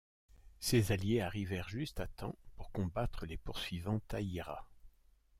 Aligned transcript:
Ces 0.59 0.91
alliés 0.91 1.21
arrivèrent 1.21 1.69
juste 1.69 1.99
à 1.99 2.07
temps 2.07 2.35
pour 2.55 2.71
combattre 2.71 3.27
les 3.27 3.37
poursuivants 3.37 3.99
Taira. 4.07 4.67